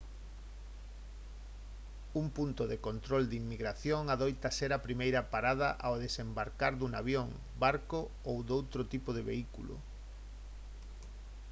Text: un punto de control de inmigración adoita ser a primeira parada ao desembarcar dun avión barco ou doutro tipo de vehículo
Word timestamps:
un 2.15 2.31
punto 2.31 2.65
de 2.71 2.77
control 2.87 3.23
de 3.29 3.35
inmigración 3.41 4.01
adoita 4.07 4.49
ser 4.57 4.71
a 4.73 4.83
primeira 4.87 5.21
parada 5.33 5.67
ao 5.85 5.95
desembarcar 6.05 6.73
dun 6.77 6.93
avión 7.01 7.27
barco 7.63 7.99
ou 8.29 8.37
doutro 8.51 8.81
tipo 8.93 9.09
de 9.13 9.21
vehículo 9.29 9.73